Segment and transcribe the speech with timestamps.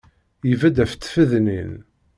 [0.51, 1.73] Ibedd af tfednin.